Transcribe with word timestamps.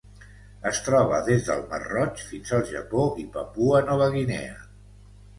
Es 0.67 0.77
troba 0.85 1.17
des 1.25 1.43
del 1.49 1.59
Mar 1.73 1.79
Roig 1.83 2.23
fins 2.29 2.53
al 2.59 2.63
Japó 2.69 3.03
i 3.25 3.27
Papua 3.35 3.83
Nova 3.91 4.07
Guinea. 4.17 4.57